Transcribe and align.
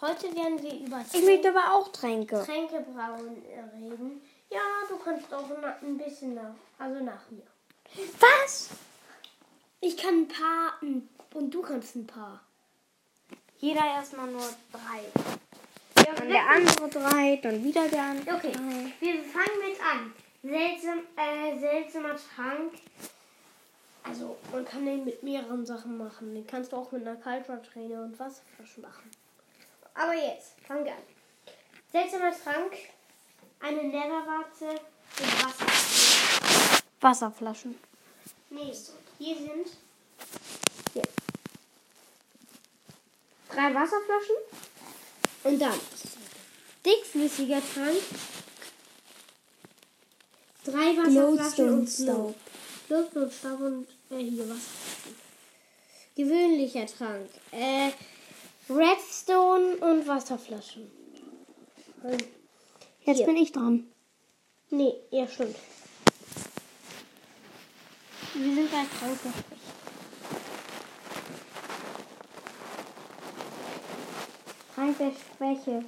heute, 0.00 0.34
werden 0.36 0.62
wir 0.62 0.86
über 0.86 1.04
Ich 1.12 1.24
möchte 1.24 1.48
aber 1.48 1.74
auch 1.74 1.88
Tränke. 1.88 2.42
Tränkebrauen 2.44 3.42
äh, 3.50 3.60
reden. 3.76 4.20
Ja, 4.50 4.60
du 4.88 4.96
kannst 4.98 5.32
auch 5.34 5.44
ein 5.82 5.98
bisschen 5.98 6.34
nach, 6.34 6.54
also 6.78 7.04
nach 7.04 7.30
mir. 7.30 7.42
Was? 8.20 8.70
Ich 9.80 9.96
kann 9.96 10.22
ein 10.22 10.28
paar 10.28 10.74
n- 10.82 11.08
und 11.34 11.50
du 11.50 11.62
kannst 11.62 11.96
ein 11.96 12.06
paar. 12.06 12.40
Jeder 13.58 13.84
erstmal 13.84 14.28
nur 14.28 14.48
drei. 14.72 15.02
Ja, 16.04 16.14
Dann 16.14 16.28
der 16.28 16.46
andere 16.48 16.88
drei, 16.88 17.36
dann 17.42 17.62
wieder 17.64 17.88
der 17.88 18.02
andere. 18.02 18.36
Okay, 18.36 18.52
wir 19.00 19.14
fangen 19.24 19.58
mit 19.68 19.80
an. 19.82 20.12
Seltsam, 20.42 21.00
äh, 21.16 21.58
seltsamer 21.58 22.14
Trank. 22.34 22.72
Also, 24.08 24.36
man 24.52 24.64
kann 24.64 24.86
den 24.86 25.04
mit 25.04 25.22
mehreren 25.22 25.66
Sachen 25.66 25.98
machen. 25.98 26.34
Den 26.34 26.46
kannst 26.46 26.72
du 26.72 26.76
auch 26.76 26.90
mit 26.92 27.06
einer 27.06 27.16
Kaltwasserträne 27.16 28.02
und 28.02 28.18
Wasserflasche 28.18 28.80
machen. 28.80 29.10
Aber 29.94 30.14
jetzt, 30.14 30.54
fangen 30.66 30.84
wir 30.84 30.92
an. 30.92 31.02
Seltsamer 31.92 32.32
Trank. 32.32 32.72
Eine 33.60 33.82
Neverwarte 33.82 34.80
mit 35.18 35.44
Wasser. 35.44 35.66
Wasserflaschen. 37.00 37.78
Nee, 38.50 38.72
hier 39.18 39.36
sind 39.36 39.66
Hier. 40.94 41.02
Drei 43.50 43.74
Wasserflaschen. 43.74 44.36
Und 45.44 45.58
dann 45.60 45.80
dickflüssiger 46.86 47.60
Trank. 47.74 47.96
Drei 50.64 50.96
Wasserflaschen 50.96 51.68
und 51.70 51.88
Staub. 51.88 52.34
Luft 52.88 53.16
und 53.16 53.32
Staub 53.32 53.60
und 53.60 53.97
äh, 54.10 54.18
hier 54.18 54.48
Wasserflaschen. 54.48 55.16
Gewöhnlicher 56.16 56.86
Trank. 56.86 57.28
Äh, 57.52 57.90
Redstone 58.68 59.76
und 59.76 60.06
Wasserflaschen. 60.06 60.90
Und 62.02 62.24
Jetzt 63.08 63.16
Hier. 63.16 63.26
bin 63.26 63.36
ich 63.38 63.52
dran. 63.52 63.86
Nee, 64.68 64.92
ja 65.10 65.26
stimmt. 65.26 65.56
Wir 68.34 68.54
sind 68.54 68.70
bei 68.70 68.84
Frankreich. 68.84 69.32
Trank 74.74 74.98
der 74.98 75.12
Schwäche. 75.12 75.84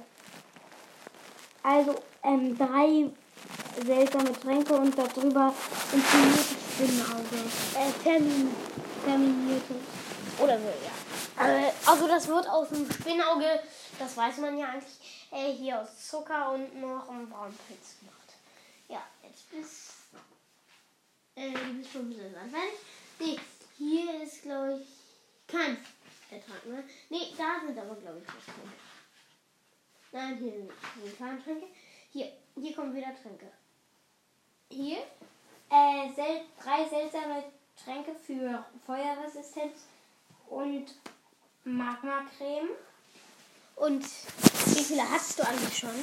Also 1.61 1.95
ähm, 2.23 2.57
drei 2.57 3.11
seltsame 3.85 4.33
Tränke 4.33 4.73
und 4.73 4.97
darüber 4.97 5.53
infiniertes 5.93 6.60
Spinnenauge. 6.81 7.35
Äh, 7.75 7.91
Termin, 8.03 8.55
terminiertes. 9.05 9.77
Oder 10.39 10.57
so, 10.57 10.65
ja. 10.65 11.47
Äh, 11.47 11.71
also 11.85 12.07
das 12.07 12.27
wird 12.27 12.47
aus 12.49 12.69
dem 12.69 12.91
Spinnauge, 12.91 13.61
das 13.99 14.17
weiß 14.17 14.37
man 14.37 14.57
ja 14.57 14.69
eigentlich, 14.69 15.29
äh, 15.31 15.53
hier 15.53 15.81
aus 15.81 16.09
Zucker 16.09 16.53
und 16.53 16.81
noch 16.81 17.07
ein 17.09 17.29
Braunpilz 17.29 17.99
gemacht. 17.99 18.33
Ja, 18.87 19.03
jetzt 19.23 19.51
bist 19.51 19.91
äh, 21.35 21.51
du 21.51 21.73
bist 21.75 21.95
ein 21.95 22.09
bisschen. 22.09 22.33
Fertig? 22.33 22.79
Nee, 23.19 23.39
hier 23.77 24.23
ist, 24.23 24.41
glaube 24.41 24.81
ich, 24.81 24.87
kein 25.47 25.77
Ertrag, 26.31 26.65
ne? 26.65 26.83
Nee, 27.09 27.27
da 27.37 27.61
sind 27.63 27.77
aber, 27.77 27.95
glaube 27.95 28.19
ich, 28.19 28.27
noch 28.27 28.43
Tränke. 28.43 28.71
Nein, 30.11 30.37
hier 30.37 30.51
sind 31.05 31.17
keine 31.19 31.43
Tränke. 31.43 31.67
Hier, 32.11 32.31
hier 32.55 32.75
kommen 32.75 32.95
wieder 32.95 33.15
Tränke. 33.21 33.51
Hier 34.69 35.03
Äh, 35.71 36.13
sel 36.13 36.41
drei 36.61 36.85
seltsame 36.89 37.45
Tränke 37.81 38.13
für 38.13 38.65
Feuerresistenz 38.85 39.85
und 40.49 40.85
Magmacreme. 41.63 42.71
Und 43.77 44.03
wie 44.03 44.83
viele 44.83 45.09
hast 45.09 45.39
du 45.39 45.43
eigentlich 45.43 45.77
schon? 45.77 45.95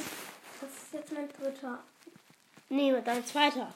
Das 0.59 0.71
ist 0.71 0.93
jetzt 0.93 1.11
mein 1.11 1.29
dritter. 1.29 1.83
Nee, 2.69 2.99
dein 3.05 3.23
zweiter. 3.23 3.71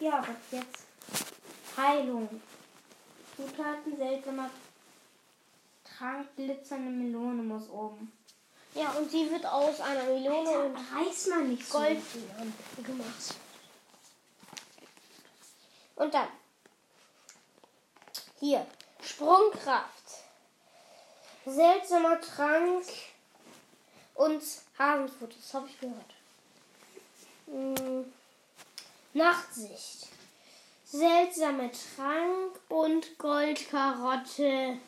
Ja, 0.00 0.20
was 0.20 0.60
jetzt? 0.60 0.84
Heilung. 1.78 2.28
Zutaten 3.36 3.96
seltsamer 3.96 4.50
Trank, 5.82 6.26
glitzernde 6.36 6.90
Melone 6.90 7.42
muss 7.42 7.70
oben. 7.70 8.12
Ja, 8.74 8.90
und 8.90 9.10
sie 9.10 9.30
wird 9.30 9.46
aus 9.46 9.80
einer 9.80 10.04
Melone 10.04 10.58
und 10.58 10.76
reiß 10.76 11.28
mal 11.28 11.44
nicht 11.44 11.66
so. 11.66 11.78
Goldbeeren 11.78 12.54
gemacht. 12.84 13.34
Und 16.00 16.14
dann 16.14 16.28
hier 18.38 18.66
Sprungkraft, 19.02 20.06
seltsamer 21.44 22.18
Trank 22.22 22.86
und 24.14 24.42
Hasenfutter. 24.78 25.34
Das 25.36 25.52
habe 25.52 25.68
ich 25.68 25.78
gehört. 25.78 26.14
Hm, 27.44 28.10
Nachtsicht, 29.12 30.08
seltsamer 30.86 31.68
Trank 31.94 32.58
und 32.70 33.18
Goldkarotte. 33.18 34.78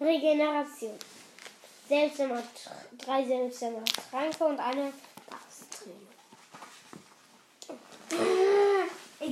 Regeneration. 0.00 0.96
Seltsamer, 1.88 2.44
drei 2.98 3.24
seltsame 3.24 3.82
Tränke 4.10 4.44
und 4.44 4.60
eine 4.60 4.92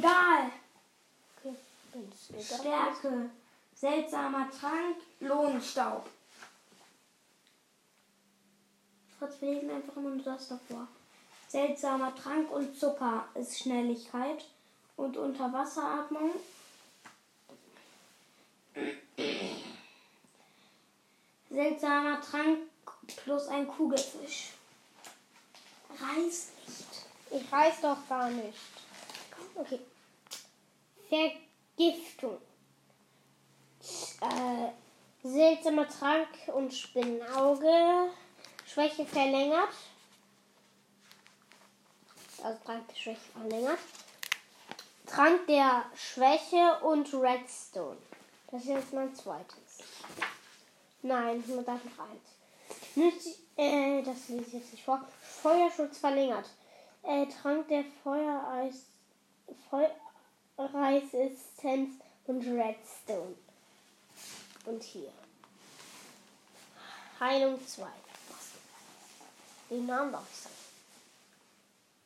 Egal. 0.06 0.52
Okay. 1.42 1.56
Stärke. 2.40 3.30
Seltsamer 3.74 4.48
Trank, 4.50 4.96
Lohnstaub. 5.20 6.08
Fritz, 9.18 9.40
wir 9.40 9.54
lesen 9.54 9.70
einfach 9.70 9.96
immer 9.96 10.10
nur 10.10 10.24
das 10.24 10.48
davor. 10.48 10.86
Seltsamer 11.48 12.14
Trank 12.14 12.50
und 12.52 12.78
Zucker 12.78 13.28
ist 13.34 13.58
Schnelligkeit 13.58 14.44
und 14.96 15.16
Unterwasseratmung. 15.16 16.32
Seltsamer 21.50 22.20
Trank 22.20 22.60
plus 23.24 23.48
ein 23.48 23.68
Kugelfisch. 23.68 24.52
Reiß 25.90 26.50
nicht. 26.66 27.06
Ich 27.30 27.52
weiß 27.52 27.80
doch 27.82 28.08
gar 28.08 28.30
nicht. 28.30 28.58
Okay. 29.54 29.80
Vergiftung. 31.08 32.38
Äh, 34.20 34.72
seltsamer 35.22 35.88
Trank 35.88 36.28
und 36.54 36.72
Spinnenauge. 36.72 38.10
Schwäche 38.66 39.06
verlängert. 39.06 39.74
Also 42.42 42.58
Trank 42.64 42.88
der 42.88 42.96
Schwäche 42.96 43.20
verlängert. 43.32 43.78
Trank 45.06 45.46
der 45.46 45.84
Schwäche 45.94 46.78
und 46.82 47.12
Redstone. 47.14 47.96
Das 48.50 48.62
ist 48.62 48.68
jetzt 48.68 48.92
mein 48.92 49.14
zweites. 49.14 49.78
Nein, 51.02 51.42
man 51.48 51.64
darf 51.64 51.80
noch 51.84 52.04
eins. 52.04 52.36
Nütz, 52.96 53.38
äh, 53.56 54.02
das 54.02 54.28
lese 54.28 54.44
ich 54.46 54.52
jetzt 54.54 54.72
nicht 54.72 54.84
vor. 54.84 55.06
Feuerschutz 55.20 55.98
verlängert. 55.98 56.48
Äh, 57.02 57.26
Trank 57.26 57.68
der 57.68 57.84
Feuereis, 58.02 58.86
Feuerresistenz 60.56 61.96
und 62.26 62.42
Redstone. 62.42 63.34
Und 64.64 64.82
hier. 64.82 65.12
Heilung 67.20 67.64
2. 67.66 67.86
Den 69.70 69.86
Namen 69.86 70.12
darf 70.12 70.26
ich 70.30 70.36
sagen. 70.36 70.54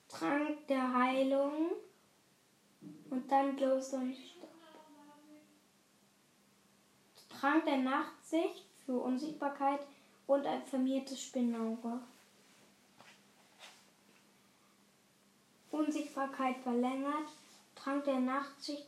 Trank 0.08 0.66
der 0.66 0.94
Heilung 0.94 1.70
und 3.10 3.30
dann 3.30 3.56
Glowstone 3.56 4.14
Trank 7.40 7.64
der 7.64 7.78
Nachtsicht 7.78 8.66
für 8.84 8.98
Unsichtbarkeit 8.98 9.80
und 10.26 10.46
ein 10.46 10.62
vermehrtes 10.64 11.22
Spinnauge. 11.22 12.00
Unsichtbarkeit 15.70 16.56
verlängert, 16.58 17.28
Trank 17.82 18.04
der 18.04 18.20
Nachtsicht 18.20 18.86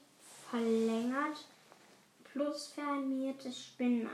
verlängert 0.51 1.47
plus 2.25 2.69
vermehrtes 2.69 3.59
Spinnauge. 3.59 4.11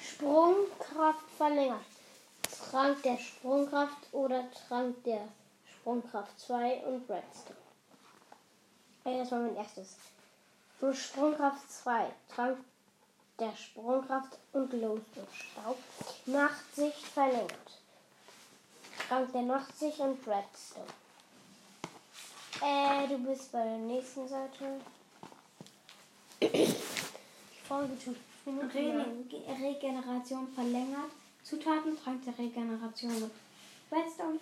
Sprungkraft 0.00 1.30
verlängert. 1.36 1.80
Trank 2.70 3.02
der 3.02 3.18
Sprungkraft 3.18 4.12
oder 4.12 4.50
Trank 4.52 5.04
der 5.04 5.28
Sprungkraft 5.66 6.40
2 6.40 6.76
und 6.86 7.10
Redstone. 7.10 7.58
Das 9.04 9.30
war 9.30 9.40
mein 9.40 9.56
erstes. 9.56 9.96
Für 10.78 10.94
Sprungkraft 10.94 11.70
2. 11.70 12.10
Trank 12.34 12.58
der 13.38 13.54
Sprungkraft 13.54 14.38
und 14.52 14.70
Glowstone-Staub. 14.70 15.76
Nachtsicht 16.26 17.06
verlängert. 17.08 17.80
Trank 19.08 19.32
der 19.32 19.42
Nachtsicht 19.42 19.98
und 19.98 20.18
Redstone. 20.26 21.01
Äh, 22.64 23.08
du 23.08 23.18
bist 23.18 23.50
bei 23.50 23.64
der 23.64 23.78
nächsten 23.78 24.28
Seite. 24.28 24.80
Folge 27.66 27.92
schon 28.00 28.16
Minuten. 28.44 28.70
Re 28.70 29.06
Regeneration 29.60 30.46
verlängert. 30.48 31.10
Zutaten, 31.42 31.98
Trank 31.98 32.24
der 32.24 32.38
Regeneration 32.38 33.30
Redstone. 33.90 34.38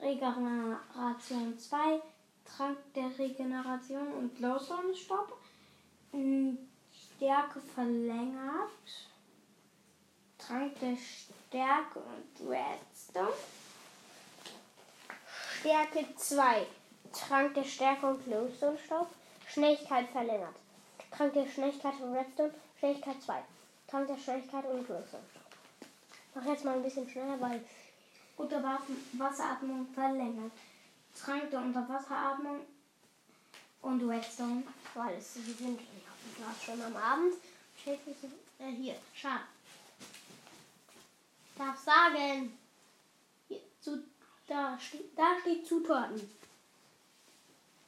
Regeneration 0.00 1.56
2, 1.56 2.02
Trank 2.44 2.78
der 2.94 3.16
Regeneration 3.16 4.12
und 4.14 4.36
Glowstone-Stopp. 4.36 5.38
Mm, 6.12 6.56
Stärke 6.92 7.60
verlängert. 7.60 8.70
Trank 10.38 10.78
der 10.80 10.96
Stärke 10.96 12.00
und 12.00 12.50
Redstone. 12.50 13.32
Stärke 15.60 16.06
2. 16.16 16.66
Trank 17.14 17.54
der 17.54 17.64
Stärke 17.64 18.06
und 18.06 18.24
Glowstone-Staub. 18.24 19.08
Schnelligkeit 19.48 20.08
verlängert. 20.08 20.54
Trank 21.10 21.32
der 21.32 21.46
Schnelligkeit 21.46 21.94
und 22.00 22.14
Redstone. 22.14 22.52
Schnelligkeit 22.78 23.22
2. 23.22 23.42
Trank 23.86 24.08
der 24.08 24.18
Schnelligkeit 24.18 24.64
und 24.64 24.86
Glowstone-Staub. 24.86 25.44
Mach 26.34 26.44
jetzt 26.46 26.64
mal 26.64 26.74
ein 26.74 26.82
bisschen 26.82 27.08
schneller, 27.08 27.40
weil 27.40 27.64
Unterwasseratmung 28.36 29.86
verlängert. 29.94 30.52
Trank 31.16 31.50
der 31.50 31.60
Unterwasseratmung 31.60 32.60
und 33.82 34.08
Redstone. 34.08 34.64
weil 34.94 35.16
es, 35.16 35.36
wir 35.36 35.54
sind 35.54 35.80
schon 36.64 36.82
am 36.82 36.96
Abend. 36.96 37.34
Schädlich, 37.82 38.16
äh, 38.58 38.70
hier, 38.70 38.96
schade. 39.14 39.44
Darf 41.56 41.78
sagen. 41.78 42.58
Hier, 43.48 43.60
zu, 43.80 44.02
da, 44.46 44.78
da 45.16 45.36
steht 45.40 45.66
Zutaten. 45.66 46.20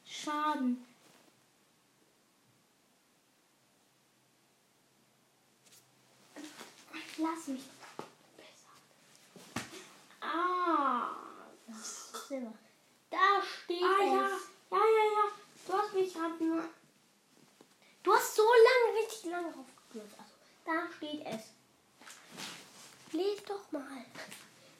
Schaden. 0.08 0.86
Lass 7.18 7.46
mich. 7.48 7.62
Ah. 10.20 11.10
Silber. 12.28 12.52
Da 13.10 13.42
steht 13.42 13.82
Ah 13.82 13.98
es. 14.00 14.06
ja. 14.06 14.30
Ja, 14.70 14.78
ja, 14.78 15.04
ja. 15.14 15.30
Du 15.66 15.72
hast 15.72 15.94
mich 15.94 16.12
gerade 16.12 16.44
nur. 16.44 16.64
Du 18.02 18.14
hast 18.14 18.34
so 18.36 18.42
lange, 18.42 18.98
richtig 18.98 19.30
lange 19.30 19.52
draufgekürzt. 19.52 20.18
Also, 20.18 20.32
da 20.64 20.92
steht 20.96 21.24
es. 21.26 21.42
Lies 23.12 23.42
doch 23.44 23.72
mal. 23.72 24.04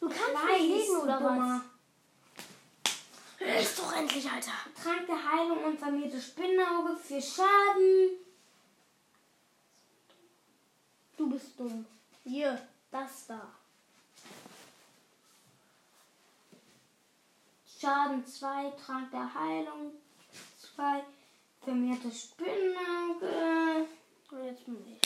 Du 0.00 0.08
kannst 0.08 0.44
nicht 0.44 0.60
lesen, 0.60 0.96
oder 0.98 1.24
was? 1.24 1.62
Lies 3.56 3.74
doch 3.76 3.92
endlich, 3.92 4.30
Alter. 4.30 4.52
Trank 4.82 5.06
der 5.06 5.32
Heilung 5.32 5.64
und 5.64 5.78
vermehrte 5.78 6.20
Spinnauge 6.20 6.96
für 6.96 7.22
Schaden. 7.22 8.10
Du 11.16 11.30
bist 11.30 11.58
dumm. 11.58 11.86
Hier, 12.24 12.60
das 12.90 13.26
da. 13.26 13.50
Schaden 17.80 18.26
2, 18.26 18.70
Trank 18.72 19.10
der 19.10 19.32
Heilung 19.34 19.92
2, 20.76 21.02
vermehrte 21.62 22.10
Spinnauge. 22.12 23.86
Und 24.32 24.44
jetzt 24.44 24.64
bin 24.66 24.98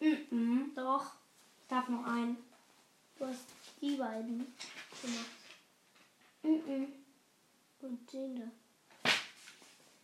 ich. 0.00 0.30
Mhm. 0.30 0.72
Doch, 0.74 1.06
Ich 1.62 1.68
darf 1.68 1.88
noch 1.88 2.04
einen. 2.04 2.36
du 3.18 3.26
hast 3.26 3.46
die 3.80 3.96
beiden 3.96 4.54
gemacht. 5.02 5.37
Da. 8.26 9.10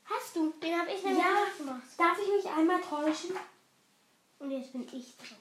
Hast 0.04 0.36
du? 0.36 0.52
Den 0.62 0.78
habe 0.78 0.92
ich 0.92 1.02
nämlich 1.02 1.22
Ja. 1.24 1.46
gemacht. 1.58 1.82
Darf 1.98 2.18
ich 2.18 2.44
mich 2.44 2.52
einmal 2.52 2.80
täuschen? 2.80 3.36
Und 4.38 4.50
jetzt 4.50 4.72
bin 4.72 4.86
ich 4.92 5.16
dran. 5.16 5.38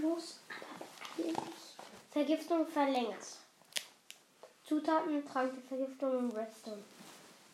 Los. 0.00 0.40
Vergiftung 2.10 2.66
verlängert. 2.66 3.24
Zutaten, 4.66 5.24
Trank 5.26 5.54
der 5.54 5.62
Vergiftung 5.78 6.18
und 6.18 6.36
Redstone. 6.36 6.82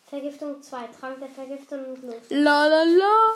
Vergiftung 0.09 0.63
2, 0.63 0.87
Trank 0.89 1.19
der 1.21 1.29
Vergiftung 1.29 1.85
und 1.87 2.03
Los. 2.03 2.23
La 2.31 2.67
la 2.67 2.83
la. 2.83 3.35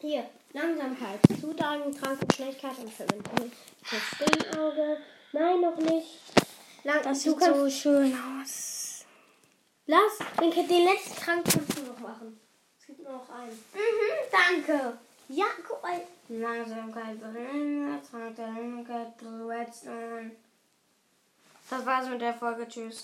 Hier, 0.00 0.28
Langsamkeit. 0.52 1.20
Zutaten, 1.40 1.92
Trank 1.96 2.20
und 2.22 2.34
Schnelligkeit 2.34 2.78
und 2.78 2.92
Verwendung. 2.92 3.52
Das 3.90 4.00
Spinnauge. 4.02 4.98
Nein, 5.32 5.60
noch 5.62 5.76
nicht. 5.78 6.20
Lang 6.84 7.02
Das 7.02 7.22
du 7.22 7.30
sieht 7.30 7.42
so 7.42 7.70
schön 7.70 8.14
aus. 8.14 9.04
Lass, 9.86 10.18
den, 10.38 10.50
den 10.50 10.84
letzten 10.84 11.16
Trank 11.16 11.44
kannst 11.44 11.78
du 11.78 11.82
noch 11.82 11.98
machen. 11.98 12.38
Es 12.78 12.86
gibt 12.86 13.02
nur 13.02 13.12
noch 13.12 13.28
einen. 13.30 13.50
Mhm, 13.50 14.30
danke. 14.30 14.98
Ja, 15.28 15.46
guck 15.66 15.82
mal. 15.82 16.00
Langsamkeit 16.28 17.18
verringert, 17.18 18.10
Trank 18.10 18.36
der 18.36 18.48
Langsamkeit, 18.48 19.14
Redstone. 19.22 20.30
Das 21.70 21.86
war's 21.86 22.08
mit 22.08 22.20
der 22.20 22.34
Folge. 22.34 22.68
Tschüss. 22.68 23.02